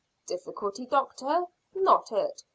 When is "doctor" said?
0.87-1.45